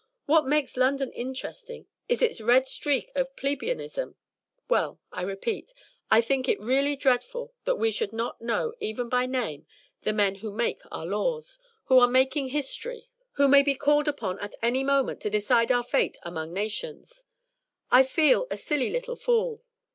[0.25, 4.15] What makes London interesting is its red streak of plebeianism;
[4.67, 5.75] well, I repeat,
[6.09, 9.67] I think it really dreadful that we should not know even by name
[10.01, 14.39] the men who make our laws, who are making history, who may be called upon
[14.39, 17.25] at any moment to decide our fate among nations.
[17.91, 19.63] I feel a silly little fool."